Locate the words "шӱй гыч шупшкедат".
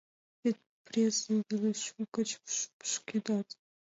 1.81-3.47